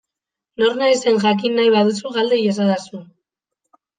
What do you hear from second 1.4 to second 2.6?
nahi baduzu, galde